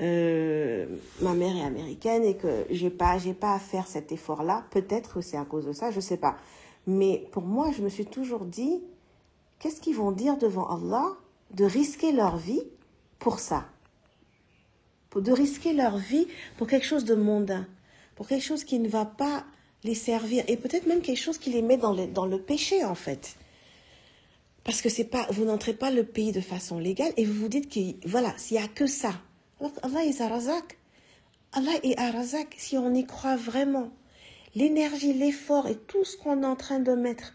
euh, 0.00 0.86
ma 1.20 1.34
mère 1.34 1.56
est 1.56 1.62
américaine 1.62 2.24
et 2.24 2.36
que 2.36 2.66
j'ai 2.70 2.90
pas, 2.90 3.18
j'ai 3.18 3.34
pas 3.34 3.54
à 3.54 3.58
faire 3.58 3.86
cet 3.86 4.12
effort-là. 4.12 4.66
Peut-être 4.70 5.14
que 5.14 5.20
c'est 5.20 5.36
à 5.36 5.44
cause 5.44 5.66
de 5.66 5.72
ça, 5.72 5.90
je 5.90 6.00
sais 6.00 6.18
pas. 6.18 6.36
Mais 6.86 7.26
pour 7.32 7.44
moi, 7.44 7.70
je 7.74 7.82
me 7.82 7.88
suis 7.88 8.04
toujours 8.04 8.44
dit, 8.44 8.82
qu'est-ce 9.58 9.80
qu'ils 9.80 9.96
vont 9.96 10.12
dire 10.12 10.36
devant 10.36 10.68
Allah 10.68 11.16
de 11.54 11.64
risquer 11.64 12.12
leur 12.12 12.36
vie 12.36 12.62
pour 13.18 13.38
ça 13.38 13.66
De 15.14 15.32
risquer 15.32 15.72
leur 15.72 15.96
vie 15.96 16.26
pour 16.56 16.66
quelque 16.66 16.86
chose 16.86 17.04
de 17.04 17.14
mondain, 17.14 17.66
pour 18.16 18.26
quelque 18.26 18.42
chose 18.42 18.64
qui 18.64 18.80
ne 18.80 18.88
va 18.88 19.04
pas 19.04 19.44
les 19.84 19.94
servir 19.94 20.44
et 20.48 20.56
peut-être 20.56 20.86
même 20.86 21.02
quelque 21.02 21.20
chose 21.20 21.38
qui 21.38 21.50
les 21.50 21.62
met 21.62 21.76
dans 21.76 21.92
le, 21.92 22.06
dans 22.06 22.26
le 22.26 22.40
péché 22.40 22.84
en 22.84 22.96
fait. 22.96 23.36
Parce 24.64 24.80
que 24.80 24.88
c'est 24.88 25.04
pas, 25.04 25.26
vous 25.30 25.44
n'entrez 25.44 25.74
pas 25.74 25.90
le 25.90 26.04
pays 26.04 26.32
de 26.32 26.40
façon 26.40 26.78
légale 26.78 27.12
et 27.16 27.24
vous 27.24 27.34
vous 27.34 27.48
dites 27.48 27.68
que 27.68 28.08
voilà, 28.08 28.34
s'il 28.38 28.56
y 28.56 28.60
a 28.60 28.66
que 28.66 28.86
ça. 28.86 29.12
Alors 29.60 29.72
Allah 29.82 30.04
est 30.04 30.20
Arazak. 30.20 30.78
Allah 31.52 31.78
est 31.82 31.96
Arazak 31.98 32.54
si 32.58 32.76
on 32.76 32.92
y 32.94 33.04
croit 33.06 33.36
vraiment. 33.36 33.90
L'énergie, 34.54 35.12
l'effort 35.12 35.68
et 35.68 35.76
tout 35.76 36.04
ce 36.04 36.16
qu'on 36.16 36.42
est 36.42 36.46
en 36.46 36.56
train 36.56 36.80
de 36.80 36.92
mettre 36.92 37.34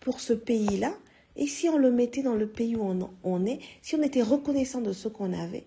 pour 0.00 0.20
ce 0.20 0.32
pays-là, 0.32 0.94
et 1.36 1.46
si 1.46 1.68
on 1.68 1.78
le 1.78 1.90
mettait 1.90 2.22
dans 2.22 2.34
le 2.34 2.46
pays 2.46 2.76
où 2.76 2.82
on, 3.24 3.46
est, 3.46 3.60
si 3.80 3.94
on 3.96 4.02
était 4.02 4.22
reconnaissant 4.22 4.80
de 4.80 4.92
ce 4.92 5.08
qu'on 5.08 5.32
avait, 5.32 5.64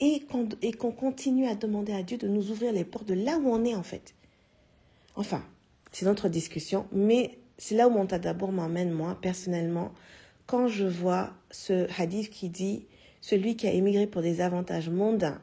et 0.00 0.20
qu'on 0.20 0.48
qu'on 0.78 0.90
continue 0.90 1.46
à 1.46 1.54
demander 1.54 1.92
à 1.92 2.02
Dieu 2.02 2.18
de 2.18 2.26
nous 2.26 2.50
ouvrir 2.50 2.72
les 2.72 2.84
portes 2.84 3.06
de 3.06 3.14
là 3.14 3.38
où 3.38 3.48
on 3.48 3.64
est 3.64 3.76
en 3.76 3.84
fait. 3.84 4.14
Enfin, 5.14 5.44
c'est 5.92 6.04
notre 6.04 6.28
discussion, 6.28 6.86
mais 6.90 7.38
c'est 7.58 7.76
là 7.76 7.86
où 7.86 7.90
mon 7.90 8.04
d'abord 8.04 8.50
m'emmène 8.50 8.90
moi 8.90 9.16
personnellement 9.22 9.92
quand 10.46 10.68
je 10.68 10.84
vois 10.84 11.30
ce 11.50 11.86
hadith 12.00 12.30
qui 12.30 12.48
dit 12.48 12.86
celui 13.20 13.56
qui 13.56 13.66
a 13.66 13.72
émigré 13.72 14.06
pour 14.06 14.22
des 14.22 14.40
avantages 14.40 14.90
mondains 14.90 15.40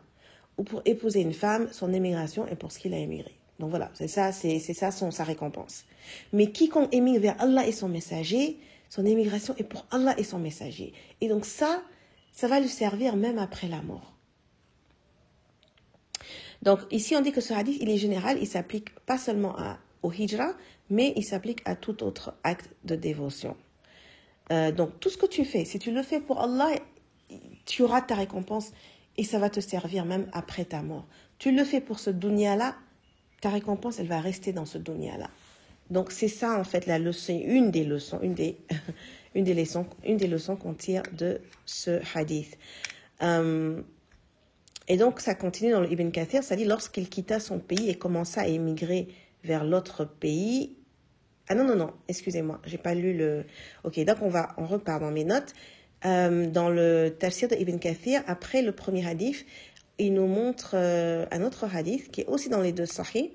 ou 0.58 0.64
pour 0.64 0.82
épouser 0.86 1.22
une 1.22 1.34
femme, 1.34 1.70
son 1.72 1.94
émigration 1.94 2.46
est 2.48 2.56
pour 2.56 2.72
ce 2.72 2.80
qu'il 2.80 2.94
a 2.94 2.98
émigré. 2.98 3.32
Donc 3.60 3.70
voilà, 3.70 3.90
c'est 3.94 4.08
ça, 4.08 4.32
c'est 4.32 4.60
ça 4.60 4.92
son, 4.92 5.12
sa 5.12 5.24
récompense. 5.24 5.86
Mais 6.34 6.52
quiconque 6.52 6.94
émigre 6.94 7.22
vers 7.22 7.42
Allah 7.42 7.66
et 7.68 7.72
son 7.72 7.88
messager, 7.88 8.58
son 8.92 9.06
émigration 9.06 9.56
est 9.58 9.64
pour 9.64 9.86
Allah 9.90 10.14
et 10.20 10.24
son 10.26 10.38
messager. 10.38 10.92
Et 11.22 11.30
donc 11.30 11.46
ça, 11.46 11.82
ça 12.34 12.50
va 12.50 12.60
lui 12.60 12.68
servir 12.68 13.16
même 13.16 13.40
après 13.40 13.70
la 13.70 13.82
mort. 13.82 14.14
Donc 16.62 16.82
ici, 16.92 17.16
on 17.16 17.22
dit 17.22 17.32
que 17.32 17.40
ce 17.40 17.54
hadith, 17.54 17.78
il 17.80 17.90
est 17.90 17.98
général, 17.98 18.38
il 18.42 18.48
s'applique 18.48 18.94
pas 19.06 19.18
seulement 19.18 19.56
au 20.04 20.12
hijra, 20.12 20.52
mais 20.90 21.14
il 21.16 21.24
s'applique 21.24 21.62
à 21.64 21.78
tout 21.78 22.04
autre 22.04 22.36
acte 22.44 22.70
de 22.84 22.96
dévotion. 22.96 23.56
Euh, 24.52 24.74
donc 24.74 25.00
tout 25.00 25.10
ce 25.10 25.18
que 25.18 25.26
tu 25.26 25.46
fais, 25.46 25.64
si 25.64 25.80
tu 25.80 25.94
le 25.94 26.04
fais 26.04 26.20
pour 26.20 26.42
Allah, 26.42 26.72
tu 27.66 27.84
auras 27.84 28.02
ta 28.02 28.16
récompense 28.16 28.74
et 29.16 29.24
ça 29.24 29.40
va 29.40 29.50
te 29.50 29.62
servir 29.62 30.04
même 30.04 30.30
après 30.34 30.66
ta 30.66 30.82
mort. 30.82 31.08
Tu 31.38 31.54
le 31.54 31.64
fais 31.64 31.80
pour 31.80 32.00
ce 32.00 32.10
dunya-là, 32.10 32.76
ta 33.40 33.52
récompense, 33.52 34.00
elle 34.00 34.08
va 34.08 34.20
rester 34.20 34.52
dans 34.52 34.66
ce 34.66 34.78
dunya-là. 34.78 35.30
Donc 35.92 36.12
c'est 36.12 36.28
ça 36.28 36.58
en 36.58 36.64
fait 36.64 36.88
la 36.88 36.98
leçon, 36.98 37.40
une 37.46 37.70
des 37.70 37.84
leçons, 37.84 38.20
une 38.24 38.34
des, 38.34 38.58
une 39.36 39.44
des 39.44 39.54
leçons, 39.54 39.86
une 40.04 40.18
des 40.18 40.28
leçons 40.28 40.56
qu'on 40.56 40.74
tire 40.74 41.04
de 41.12 41.40
ce 41.66 42.02
hadith. 42.16 42.58
Euh, 43.22 43.80
et 44.88 44.98
donc 44.98 45.20
ça 45.20 45.36
continue 45.36 45.72
dans 45.72 45.82
le 45.82 45.92
Ibn 45.92 46.10
Kathir, 46.10 46.44
ça 46.44 46.56
dit 46.56 46.66
lorsqu'il 46.66 47.08
quitta 47.10 47.40
son 47.40 47.60
pays 47.60 47.90
et 47.90 47.96
commença 47.96 48.42
à 48.42 48.48
émigrer 48.48 49.10
vers 49.44 49.64
l'autre 49.64 50.06
pays, 50.06 50.76
ah 51.52 51.56
non, 51.56 51.66
non, 51.66 51.76
non, 51.76 51.92
excusez-moi, 52.08 52.62
j'ai 52.66 52.78
pas 52.78 52.94
lu 52.94 53.14
le. 53.14 53.44
Ok, 53.84 54.00
donc 54.06 54.18
on 54.22 54.30
va, 54.30 54.54
on 54.58 54.66
repart 54.66 55.02
dans 55.02 55.12
mes 55.12 55.26
notes. 55.26 55.54
Euh, 56.06 56.48
dans 56.48 56.70
le 56.70 57.10
tafsir 57.10 57.50
de 57.50 57.56
Ibn 57.56 57.78
Kathir, 57.78 58.24
après 58.26 58.62
le 58.62 58.72
premier 58.72 59.06
hadith, 59.06 59.46
il 60.00 60.14
nous 60.14 60.28
montre 60.28 60.72
euh, 60.76 61.26
un 61.30 61.44
autre 61.44 61.66
hadith 61.76 62.10
qui 62.10 62.22
est 62.22 62.26
aussi 62.28 62.48
dans 62.48 62.62
les 62.62 62.72
deux 62.72 62.86
sahih, 62.86 63.32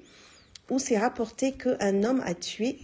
où 0.70 0.78
c'est 0.78 0.98
rapporté 0.98 1.52
qu'un 1.52 2.04
homme 2.04 2.22
a 2.24 2.34
tué 2.34 2.78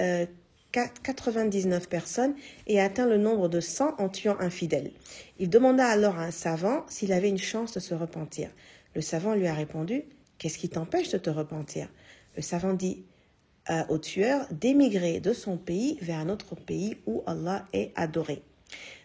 euh, 0.00 0.26
99 0.72 1.88
personnes 1.88 2.34
et 2.66 2.80
a 2.80 2.84
atteint 2.84 3.06
le 3.06 3.16
nombre 3.16 3.48
de 3.48 3.60
100 3.60 4.00
en 4.00 4.08
tuant 4.08 4.36
un 4.40 4.50
fidèle. 4.50 4.90
Il 5.38 5.48
demanda 5.48 5.86
alors 5.86 6.18
à 6.18 6.24
un 6.24 6.30
savant 6.30 6.84
s'il 6.88 7.12
avait 7.12 7.28
une 7.28 7.38
chance 7.38 7.72
de 7.74 7.80
se 7.80 7.94
repentir. 7.94 8.50
Le 8.94 9.00
savant 9.00 9.34
lui 9.34 9.46
a 9.46 9.54
répondu 9.54 10.04
Qu'est-ce 10.38 10.58
qui 10.58 10.68
t'empêche 10.68 11.10
de 11.10 11.18
te 11.18 11.30
repentir? 11.30 11.88
Le 12.36 12.42
savant 12.42 12.74
dit 12.74 13.04
euh, 13.70 13.82
au 13.88 13.98
tueur 13.98 14.46
d'émigrer 14.50 15.20
de 15.20 15.32
son 15.32 15.56
pays 15.56 15.96
vers 16.02 16.18
un 16.18 16.28
autre 16.28 16.56
pays 16.56 16.96
où 17.06 17.22
Allah 17.26 17.66
est 17.72 17.92
adoré. 17.94 18.42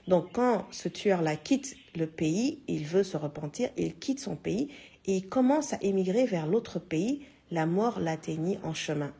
Donc 0.07 0.31
quand 0.33 0.65
ce 0.71 0.89
tueur-là 0.89 1.35
quitte 1.35 1.75
le 1.95 2.07
pays, 2.07 2.63
il 2.67 2.85
veut 2.85 3.03
se 3.03 3.15
repentir, 3.15 3.69
il 3.77 3.95
quitte 3.95 4.19
son 4.19 4.35
pays 4.35 4.69
et 5.05 5.17
il 5.17 5.29
commence 5.29 5.73
à 5.73 5.77
émigrer 5.81 6.25
vers 6.25 6.47
l'autre 6.47 6.79
pays, 6.79 7.25
la 7.51 7.65
mort 7.65 7.99
l'atteignit 7.99 8.59
en 8.63 8.73
chemin. 8.73 9.11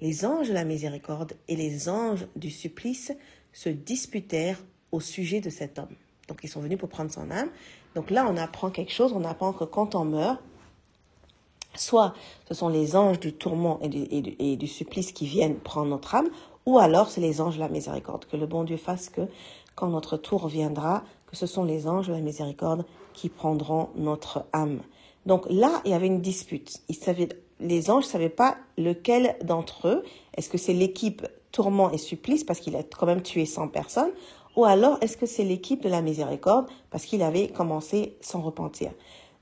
Les 0.00 0.24
anges 0.24 0.48
de 0.48 0.54
la 0.54 0.64
miséricorde 0.64 1.34
et 1.48 1.56
les 1.56 1.88
anges 1.88 2.26
du 2.36 2.50
supplice 2.50 3.12
se 3.52 3.68
disputèrent 3.68 4.62
au 4.92 5.00
sujet 5.00 5.40
de 5.40 5.50
cet 5.50 5.78
homme. 5.78 5.96
Donc 6.28 6.40
ils 6.42 6.48
sont 6.48 6.60
venus 6.60 6.78
pour 6.78 6.88
prendre 6.88 7.10
son 7.10 7.30
âme. 7.30 7.50
Donc 7.94 8.10
là, 8.10 8.26
on 8.28 8.36
apprend 8.36 8.70
quelque 8.70 8.92
chose, 8.92 9.12
on 9.12 9.24
apprend 9.24 9.52
que 9.52 9.64
quand 9.64 9.94
on 9.94 10.04
meurt, 10.04 10.40
Soit 11.76 12.14
ce 12.48 12.54
sont 12.54 12.68
les 12.68 12.96
anges 12.96 13.18
du 13.18 13.32
tourment 13.32 13.80
et 13.82 14.56
du, 14.56 14.66
supplice 14.66 15.12
qui 15.12 15.26
viennent 15.26 15.56
prendre 15.56 15.88
notre 15.88 16.14
âme, 16.14 16.28
ou 16.66 16.78
alors 16.78 17.10
c'est 17.10 17.20
les 17.20 17.40
anges 17.40 17.56
de 17.56 17.60
la 17.60 17.68
miséricorde. 17.68 18.26
Que 18.26 18.36
le 18.36 18.46
bon 18.46 18.64
Dieu 18.64 18.76
fasse 18.76 19.08
que 19.08 19.22
quand 19.74 19.88
notre 19.88 20.16
tour 20.16 20.46
viendra, 20.48 21.02
que 21.26 21.36
ce 21.36 21.46
sont 21.46 21.64
les 21.64 21.88
anges 21.88 22.08
de 22.08 22.12
la 22.12 22.20
miséricorde 22.20 22.84
qui 23.12 23.28
prendront 23.28 23.90
notre 23.96 24.46
âme. 24.52 24.82
Donc 25.26 25.46
là, 25.50 25.80
il 25.84 25.90
y 25.90 25.94
avait 25.94 26.06
une 26.06 26.20
dispute. 26.20 26.80
Ils 26.88 26.94
savaient, 26.94 27.28
les 27.64 27.90
anges 27.90 28.04
ne 28.04 28.10
savaient 28.10 28.28
pas 28.28 28.56
lequel 28.76 29.36
d'entre 29.42 29.88
eux, 29.88 30.04
est-ce 30.36 30.48
que 30.48 30.58
c'est 30.58 30.74
l'équipe 30.74 31.26
tourment 31.50 31.90
et 31.90 31.98
supplice 31.98 32.44
parce 32.44 32.60
qu'il 32.60 32.76
a 32.76 32.82
quand 32.82 33.06
même 33.06 33.22
tué 33.22 33.46
100 33.46 33.68
personnes, 33.68 34.10
ou 34.56 34.64
alors 34.64 34.98
est-ce 35.00 35.16
que 35.16 35.26
c'est 35.26 35.44
l'équipe 35.44 35.82
de 35.82 35.88
la 35.88 36.02
miséricorde 36.02 36.66
parce 36.90 37.04
qu'il 37.04 37.22
avait 37.22 37.48
commencé 37.48 38.16
sans 38.20 38.40
repentir? 38.40 38.92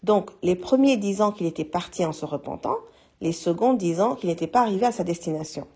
Donc, 0.03 0.31
les 0.43 0.57
premiers 0.57 0.97
disant 0.97 1.33
qu'il 1.33 1.47
était 1.47 1.65
parti 1.65 2.05
en 2.05 2.13
se 2.13 2.25
repentant, 2.25 2.77
les 3.21 3.33
seconds 3.33 3.75
disant 3.75 4.15
qu'il 4.15 4.31
n'était 4.31 4.47
pas 4.47 4.63
arrivé 4.63 4.87
à 4.87 4.93
sa 4.93 5.05
destination. 5.05 5.67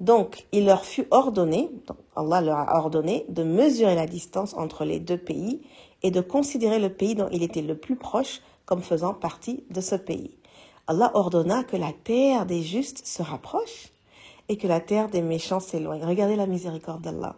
Donc, 0.00 0.46
il 0.52 0.64
leur 0.64 0.84
fut 0.84 1.06
ordonné, 1.10 1.70
Allah 2.14 2.40
leur 2.40 2.58
a 2.58 2.78
ordonné, 2.78 3.24
de 3.28 3.42
mesurer 3.42 3.94
la 3.94 4.06
distance 4.06 4.54
entre 4.54 4.84
les 4.84 5.00
deux 5.00 5.18
pays 5.18 5.60
et 6.02 6.10
de 6.10 6.20
considérer 6.20 6.78
le 6.78 6.90
pays 6.90 7.14
dont 7.14 7.28
il 7.32 7.42
était 7.42 7.62
le 7.62 7.76
plus 7.76 7.96
proche 7.96 8.40
comme 8.66 8.82
faisant 8.82 9.14
partie 9.14 9.64
de 9.70 9.80
ce 9.80 9.96
pays. 9.96 10.36
Allah 10.88 11.10
ordonna 11.12 11.64
que 11.64 11.76
la 11.76 11.92
terre 11.92 12.46
des 12.46 12.62
justes 12.62 13.06
se 13.06 13.22
rapproche 13.22 13.90
et 14.48 14.56
que 14.56 14.66
la 14.66 14.80
terre 14.80 15.10
des 15.10 15.20
méchants 15.20 15.60
s'éloigne. 15.60 16.02
Regardez 16.02 16.34
la 16.34 16.46
miséricorde 16.46 17.02
d'Allah. 17.02 17.36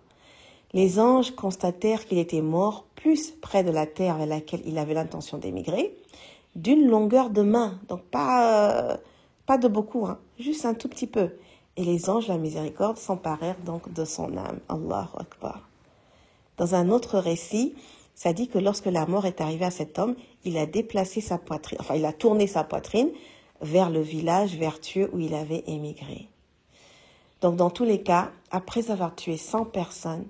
Les 0.72 1.00
anges 1.00 1.34
constatèrent 1.34 2.06
qu'il 2.06 2.18
était 2.18 2.42
mort 2.42 2.84
plus 2.94 3.32
près 3.32 3.64
de 3.64 3.72
la 3.72 3.86
terre 3.86 4.18
vers 4.18 4.26
laquelle 4.26 4.62
il 4.64 4.78
avait 4.78 4.94
l'intention 4.94 5.36
d'émigrer, 5.36 5.92
d'une 6.54 6.88
longueur 6.88 7.28
de 7.30 7.42
main, 7.42 7.80
donc 7.88 8.02
pas, 8.02 8.92
euh, 8.92 8.96
pas 9.46 9.58
de 9.58 9.66
beaucoup, 9.66 10.06
hein, 10.06 10.18
juste 10.38 10.64
un 10.64 10.74
tout 10.74 10.88
petit 10.88 11.08
peu. 11.08 11.30
Et 11.76 11.82
les 11.82 12.08
anges 12.08 12.28
la 12.28 12.38
miséricorde 12.38 12.98
s'emparèrent 12.98 13.58
donc 13.66 13.92
de 13.92 14.04
son 14.04 14.36
âme. 14.36 14.60
Allahu 14.68 15.08
Akbar. 15.18 15.68
Dans 16.56 16.76
un 16.76 16.88
autre 16.88 17.18
récit, 17.18 17.74
ça 18.14 18.32
dit 18.32 18.46
que 18.46 18.58
lorsque 18.58 18.86
la 18.86 19.06
mort 19.06 19.26
est 19.26 19.40
arrivée 19.40 19.64
à 19.64 19.70
cet 19.72 19.98
homme, 19.98 20.14
il 20.44 20.56
a 20.56 20.66
déplacé 20.66 21.20
sa 21.20 21.38
poitrine, 21.38 21.78
enfin 21.80 21.96
il 21.96 22.04
a 22.04 22.12
tourné 22.12 22.46
sa 22.46 22.62
poitrine 22.62 23.10
vers 23.60 23.90
le 23.90 24.00
village 24.00 24.56
vertueux 24.56 25.10
où 25.12 25.18
il 25.18 25.34
avait 25.34 25.64
émigré. 25.66 26.28
Donc 27.40 27.56
dans 27.56 27.70
tous 27.70 27.84
les 27.84 28.02
cas, 28.02 28.32
après 28.50 28.90
avoir 28.90 29.14
tué 29.14 29.36
100 29.36 29.66
personnes, 29.66 30.26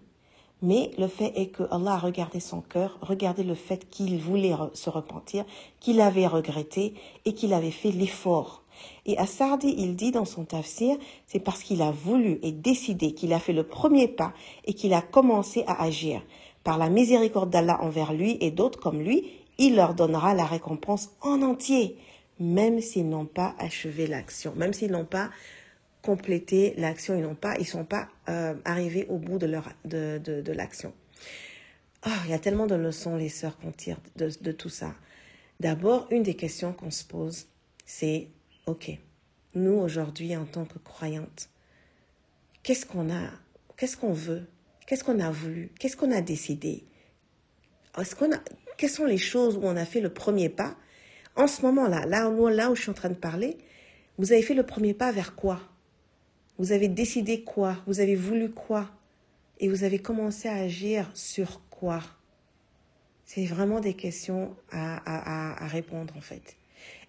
mais 0.63 0.91
le 0.99 1.09
fait 1.09 1.33
est 1.37 1.47
que 1.47 1.63
Allah 1.71 1.95
a 1.95 1.99
regardé 1.99 2.39
son 2.39 2.61
cœur, 2.61 2.99
regardé 3.01 3.43
le 3.43 3.55
fait 3.55 3.89
qu'il 3.89 4.19
voulait 4.19 4.55
se 4.75 4.91
repentir, 4.91 5.45
qu'il 5.81 6.01
avait 6.01 6.27
regretté 6.27 6.95
et 7.25 7.33
qu'il 7.33 7.55
avait 7.55 7.71
fait 7.71 7.93
l'effort. 7.93 8.63
Et 9.07 9.17
à 9.19 9.27
Sardi, 9.27 9.75
il 9.77 9.97
dit 9.97 10.11
dans 10.11 10.25
son 10.25 10.45
tafsir, 10.45 10.97
c'est 11.27 11.41
parce 11.41 11.63
qu'il 11.63 11.83
a 11.83 11.91
voulu 11.91 12.39
et 12.43 12.53
décidé 12.53 13.13
qu'il 13.13 13.33
a 13.33 13.39
fait 13.39 13.53
le 13.53 13.65
premier 13.65 14.09
pas 14.09 14.33
et 14.65 14.75
qu'il 14.75 14.95
a 14.95 15.03
commencé 15.03 15.65
à 15.67 15.83
agir. 15.83 16.23
Par 16.63 16.79
la 16.79 16.91
miséricorde 16.91 17.51
d'Allah 17.51 17.79
envers 17.83 18.13
lui 18.13 18.37
et 18.41 18.51
d'autres 18.51 18.79
comme 18.79 19.01
lui, 19.01 19.25
il 19.59 19.77
leur 19.77 19.95
donnera 19.95 20.35
la 20.35 20.45
récompense 20.45 21.11
en 21.23 21.43
entier, 21.43 21.97
même 22.41 22.81
s'ils 22.81 23.09
n'ont 23.09 23.27
pas 23.27 23.55
achevé 23.59 24.07
l'action, 24.07 24.55
même 24.57 24.73
s'ils 24.73 24.91
n'ont 24.91 25.05
pas 25.05 25.31
compléter 26.03 26.75
l'action, 26.79 27.15
ils 27.15 27.23
n'ont 27.23 27.35
pas, 27.35 27.57
ils 27.59 27.67
sont 27.67 27.85
pas 27.85 28.09
euh, 28.29 28.55
arrivés 28.65 29.07
au 29.09 29.19
bout 29.19 29.39
de 29.39 29.47
leur 29.47 29.71
de, 29.85 30.19
de, 30.19 30.53
l'action. 30.53 30.95
Oh, 32.07 32.11
il 32.25 32.31
y 32.31 32.35
a 32.35 32.39
tellement 32.39 32.67
de 32.67 32.75
leçons 32.75 33.17
les 33.17 33.29
sœurs 33.29 33.59
qu'on 33.59 33.73
tire 33.73 33.99
de, 34.17 34.31
de 34.41 34.53
tout 34.53 34.71
ça. 34.71 34.95
D'abord, 35.61 36.09
une 36.11 36.23
des 36.23 36.35
questions 36.35 36.73
qu'on 36.73 36.91
se 36.91 37.05
pose, 37.05 37.47
c'est, 37.85 38.29
OK, 38.65 38.91
nous 39.55 39.75
aujourd'hui 39.75 40.35
en 40.35 40.47
tant 40.47 40.65
que 40.65 40.79
croyantes, 40.79 41.51
qu'est-ce 42.63 42.87
qu'on 42.87 43.11
a, 43.11 43.29
qu'est-ce 43.77 43.99
qu'on 43.99 44.15
veut, 44.15 44.47
qu'est-ce 44.87 45.05
qu'on 45.05 45.21
a 45.21 45.31
voulu, 45.31 45.71
qu'est-ce 45.79 45.99
qu'on 45.99 46.13
a 46.13 46.23
décidé? 46.23 46.85
Est-ce 47.99 48.17
qu'on 48.17 48.33
a, 48.33 48.39
Quelles 48.79 48.89
sont 48.89 49.05
les 49.05 49.19
choses 49.19 49.59
où 49.59 49.61
on 49.65 49.77
a 49.77 49.85
fait 49.85 50.01
le 50.01 50.11
premier 50.11 50.49
pas 50.49 50.77
En 51.37 51.47
ce 51.47 51.63
moment-là, 51.63 52.07
là, 52.07 52.31
là 52.31 52.71
où 52.71 52.75
je 52.75 52.83
suis 52.83 52.91
en 52.91 52.95
train 52.95 53.09
de 53.09 53.15
parler, 53.15 53.57
vous 54.19 54.33
avez 54.33 54.43
fait 54.43 54.55
le 54.55 54.65
premier 54.65 54.95
pas 54.95 55.13
vers 55.13 55.35
quoi? 55.35 55.61
Vous 56.59 56.73
avez 56.73 56.89
décidé 56.89 57.43
quoi? 57.43 57.79
Vous 57.87 58.01
avez 58.01 58.17
voulu 58.17 58.51
quoi? 58.51 58.91
Et 59.61 59.69
vous 59.69 59.85
avez 59.85 59.99
commencé 59.99 60.49
à 60.49 60.57
agir 60.57 61.11
sur 61.15 61.63
quoi? 61.71 62.03
C'est 63.25 63.47
vraiment 63.47 63.81
des 63.81 63.95
questions 63.95 64.57
à, 64.71 65.67
répondre 65.69 66.17
en 66.17 66.21
fait. 66.21 66.57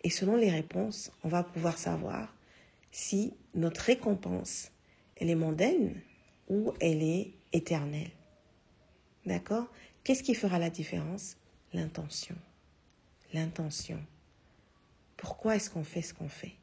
Et 0.04 0.10
selon 0.10 0.36
les 0.36 0.52
réponses, 0.52 1.12
on 1.24 1.30
va 1.30 1.44
pouvoir 1.44 1.78
savoir 1.78 2.34
si 2.92 3.34
notre 3.56 3.82
récompense, 3.82 4.72
elle 5.18 5.30
est 5.30 5.36
mondaine 5.36 6.00
ou 6.48 6.74
elle 6.80 7.02
est 7.02 7.32
éternelle. 7.54 8.12
D'accord? 9.26 9.68
Qu'est-ce 10.04 10.24
qui 10.24 10.36
fera 10.36 10.60
la 10.60 10.70
différence? 10.70 11.38
L'intention. 11.74 12.36
L'intention. 13.34 14.00
Pourquoi 15.18 15.56
est-ce 15.56 15.70
qu'on 15.70 15.84
fait 15.84 16.02
ce 16.02 16.14
qu'on 16.14 16.30
fait? 16.30 16.54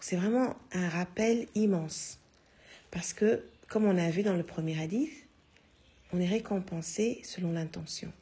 C'est 0.00 0.16
vraiment 0.16 0.56
un 0.72 0.88
rappel 0.88 1.46
immense. 1.54 2.18
Parce 2.90 3.12
que, 3.12 3.44
comme 3.68 3.84
on 3.84 3.96
a 3.96 4.10
vu 4.10 4.22
dans 4.22 4.34
le 4.34 4.42
premier 4.42 4.80
hadith, 4.80 5.12
on 6.12 6.20
est 6.20 6.28
récompensé 6.28 7.20
selon 7.24 7.52
l'intention. 7.52 8.12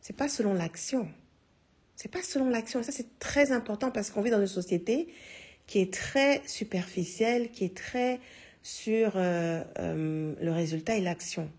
C'est 0.00 0.16
pas 0.16 0.28
selon 0.28 0.54
l'action. 0.54 1.08
C'est 1.96 2.10
pas 2.10 2.22
selon 2.22 2.48
l'action. 2.48 2.80
Et 2.80 2.82
ça, 2.82 2.92
c'est 2.92 3.18
très 3.18 3.52
important 3.52 3.90
parce 3.90 4.10
qu'on 4.10 4.22
vit 4.22 4.30
dans 4.30 4.40
une 4.40 4.46
société 4.46 5.08
qui 5.66 5.80
est 5.80 5.92
très 5.92 6.42
superficielle, 6.46 7.50
qui 7.50 7.64
est 7.64 7.76
très 7.76 8.20
sur 8.62 9.16
euh, 9.16 9.62
euh, 9.78 10.34
le 10.40 10.52
résultat 10.52 10.96
et 10.96 11.00
l'action. 11.00 11.50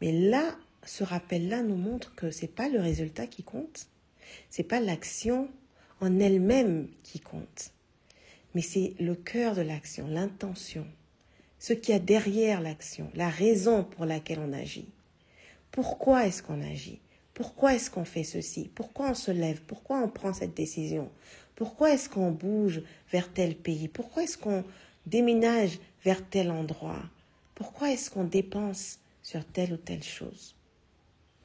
Mais 0.00 0.12
là, 0.12 0.56
ce 0.84 1.04
rappel-là 1.04 1.62
nous 1.62 1.76
montre 1.76 2.14
que 2.14 2.30
c'est 2.30 2.54
pas 2.54 2.68
le 2.68 2.80
résultat 2.80 3.26
qui 3.26 3.42
compte, 3.42 3.86
c'est 4.50 4.62
pas 4.62 4.80
l'action 4.80 5.48
en 6.00 6.18
elle-même 6.20 6.88
qui 7.02 7.20
compte, 7.20 7.72
mais 8.54 8.62
c'est 8.62 8.94
le 9.00 9.14
cœur 9.14 9.54
de 9.54 9.62
l'action, 9.62 10.06
l'intention, 10.08 10.86
ce 11.58 11.72
qu'il 11.72 11.94
y 11.94 11.96
a 11.96 12.00
derrière 12.00 12.60
l'action, 12.60 13.10
la 13.14 13.28
raison 13.28 13.84
pour 13.84 14.04
laquelle 14.04 14.40
on 14.40 14.52
agit. 14.52 14.88
Pourquoi 15.70 16.26
est-ce 16.26 16.42
qu'on 16.42 16.62
agit? 16.62 17.00
Pourquoi 17.32 17.74
est-ce 17.74 17.90
qu'on 17.90 18.04
fait 18.04 18.22
ceci? 18.22 18.70
Pourquoi 18.74 19.10
on 19.10 19.14
se 19.14 19.30
lève? 19.30 19.60
Pourquoi 19.62 19.98
on 19.98 20.08
prend 20.08 20.32
cette 20.32 20.54
décision? 20.54 21.10
Pourquoi 21.56 21.92
est-ce 21.92 22.08
qu'on 22.08 22.30
bouge 22.30 22.82
vers 23.10 23.32
tel 23.32 23.56
pays? 23.56 23.88
Pourquoi 23.88 24.22
est-ce 24.22 24.38
qu'on 24.38 24.64
déménage 25.06 25.78
vers 26.04 26.28
tel 26.28 26.50
endroit? 26.50 27.02
Pourquoi 27.54 27.90
est-ce 27.90 28.10
qu'on 28.10 28.24
dépense 28.24 28.98
sur 29.22 29.44
telle 29.44 29.72
ou 29.72 29.76
telle 29.76 30.02
chose? 30.02 30.54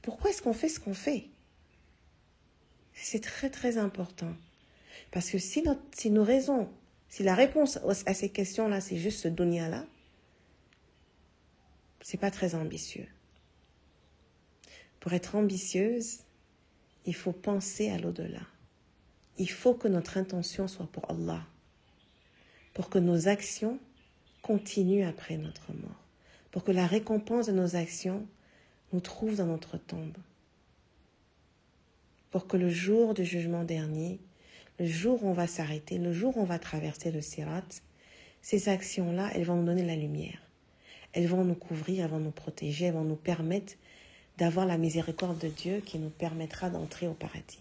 Pourquoi 0.02 0.30
est-ce 0.30 0.42
qu'on 0.42 0.54
fait 0.54 0.70
ce 0.70 0.80
qu'on 0.80 0.94
fait? 0.94 1.26
C'est 3.02 3.24
très 3.24 3.50
très 3.50 3.78
important. 3.78 4.34
Parce 5.12 5.30
que 5.30 5.38
si, 5.38 5.64
notre, 5.64 5.82
si 5.96 6.16
raisons, 6.18 6.70
si 7.08 7.24
la 7.24 7.34
réponse 7.34 7.80
à 8.06 8.14
ces 8.14 8.30
questions-là, 8.30 8.82
c'est 8.82 8.98
juste 8.98 9.22
ce 9.22 9.28
dunya-là, 9.28 9.86
c'est 12.02 12.20
pas 12.20 12.32
très 12.32 12.56
ambitieux. 12.56 13.08
Pour 15.00 15.14
être 15.14 15.36
ambitieuse, 15.36 16.20
il 17.06 17.16
faut 17.16 17.32
penser 17.32 17.90
à 17.90 17.98
l'au-delà. 17.98 18.42
Il 19.38 19.50
faut 19.50 19.74
que 19.74 19.88
notre 19.88 20.18
intention 20.18 20.68
soit 20.68 20.92
pour 20.92 21.10
Allah, 21.10 21.46
pour 22.74 22.90
que 22.90 23.00
nos 23.00 23.28
actions 23.28 23.80
continuent 24.42 25.08
après 25.08 25.38
notre 25.38 25.72
mort, 25.74 26.04
pour 26.52 26.64
que 26.64 26.72
la 26.72 26.86
récompense 26.86 27.48
de 27.48 27.54
nos 27.54 27.76
actions 27.76 28.28
nous 28.92 29.00
trouve 29.00 29.38
dans 29.38 29.46
notre 29.46 29.78
tombe, 29.78 30.18
pour 32.32 32.48
que 32.48 32.58
le 32.58 32.70
jour 32.70 33.14
du 33.14 33.26
jugement 33.26 33.64
dernier, 33.64 34.20
le 34.80 34.86
jour 34.86 35.24
où 35.24 35.30
on 35.30 35.34
va 35.34 35.48
s'arrêter, 35.48 35.98
le 35.98 36.14
jour 36.14 36.38
où 36.38 36.42
on 36.42 36.46
va 36.46 36.60
traverser 36.60 37.12
le 37.12 37.22
sirat, 37.22 37.64
ces 38.42 38.70
actions-là, 38.70 39.30
elles 39.36 39.44
vont 39.44 39.58
nous 39.58 39.66
donner 39.66 39.86
la 39.86 39.96
lumière. 39.96 40.40
Elles 41.14 41.28
vont 41.28 41.44
nous 41.44 41.56
couvrir, 41.56 42.06
elles 42.06 42.12
vont 42.12 42.20
nous 42.20 42.32
protéger, 42.32 42.86
elles 42.86 42.94
vont 42.94 43.04
nous 43.04 43.16
permettre 43.16 43.74
d'avoir 44.38 44.66
la 44.66 44.78
miséricorde 44.78 45.38
de 45.40 45.50
Dieu 45.50 45.82
qui 45.86 46.00
nous 46.00 46.10
permettra 46.10 46.70
d'entrer 46.70 47.08
au 47.08 47.14
paradis. 47.14 47.60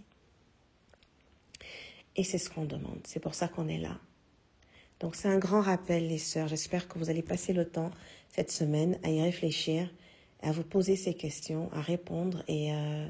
Et 2.15 2.25
c'est 2.25 2.39
ce 2.39 2.51
qu'on 2.51 2.65
demande. 2.65 3.01
C'est 3.05 3.21
pour 3.21 3.35
ça 3.35 3.49
qu'on 3.49 3.69
est 3.69 3.79
là. 3.79 3.99
Donc 5.01 5.17
c'est 5.17 5.29
un 5.29 5.39
grand 5.39 5.61
rappel, 5.61 6.09
les 6.09 6.19
sœurs. 6.19 6.49
J'espère 6.49 6.89
que 6.89 6.99
vous 6.99 7.11
allez 7.11 7.23
passer 7.23 7.53
le 7.53 7.65
temps 7.65 7.91
cette 8.29 8.51
semaine 8.51 8.99
à 9.03 9.11
y 9.11 9.23
réfléchir, 9.23 9.93
à 10.43 10.53
vous 10.53 10.65
poser 10.65 10.97
ces 10.97 11.15
questions, 11.15 11.71
à 11.73 11.81
répondre 11.81 12.45
et, 12.49 12.73
euh, 12.73 13.09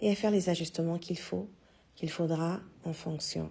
et 0.00 0.10
à 0.10 0.14
faire 0.14 0.30
les 0.30 0.48
ajustements 0.48 0.98
qu'il 0.98 1.18
faut, 1.18 1.48
qu'il 1.94 2.10
faudra 2.10 2.60
en 2.84 2.92
fonction. 2.92 3.50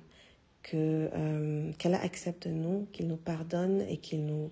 Que 0.64 1.10
euh, 1.14 1.72
qu'Allah 1.78 2.02
accepte 2.02 2.48
nous, 2.48 2.88
qu'il 2.92 3.08
nous 3.08 3.18
pardonne 3.18 3.82
et 3.82 3.98
qu'il 3.98 4.26
nous 4.26 4.52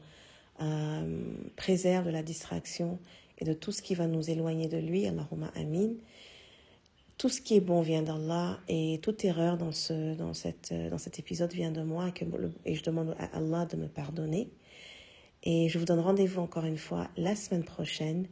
euh, 0.61 1.23
préserve 1.55 2.05
de 2.05 2.11
la 2.11 2.23
distraction 2.23 2.99
et 3.37 3.45
de 3.45 3.53
tout 3.53 3.71
ce 3.71 3.81
qui 3.81 3.95
va 3.95 4.07
nous 4.07 4.29
éloigner 4.29 4.67
de 4.67 4.77
lui. 4.77 5.05
Allahumma 5.07 5.51
amin. 5.55 5.93
Tout 7.17 7.29
ce 7.29 7.41
qui 7.41 7.55
est 7.55 7.61
bon 7.61 7.81
vient 7.81 8.01
d'Allah 8.01 8.59
et 8.67 8.99
toute 9.01 9.23
erreur 9.23 9.57
dans, 9.57 9.71
ce, 9.71 10.15
dans, 10.15 10.33
cette, 10.33 10.73
dans 10.73 10.97
cet 10.97 11.17
épisode 11.19 11.53
vient 11.53 11.71
de 11.71 11.81
moi 11.81 12.11
que, 12.11 12.25
et 12.65 12.75
je 12.75 12.83
demande 12.83 13.15
à 13.19 13.37
Allah 13.37 13.65
de 13.65 13.77
me 13.77 13.87
pardonner. 13.87 14.49
Et 15.43 15.69
je 15.69 15.77
vous 15.77 15.85
donne 15.85 15.99
rendez-vous 15.99 16.41
encore 16.41 16.65
une 16.65 16.77
fois 16.77 17.09
la 17.15 17.35
semaine 17.35 17.63
prochaine, 17.63 18.27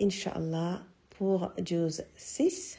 Inch'Allah, 0.00 0.82
pour 1.10 1.52
Juz 1.64 2.02
6, 2.16 2.78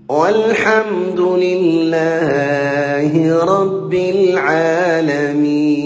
والحمد 0.10 1.20
لله 1.20 3.12
رب 3.46 3.94
العالمين. 3.94 5.83